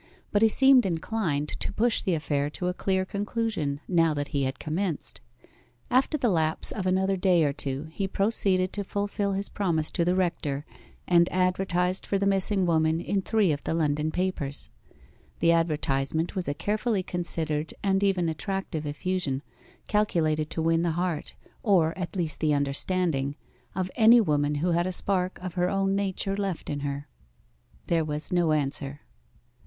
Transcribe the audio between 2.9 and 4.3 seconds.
conclusion now that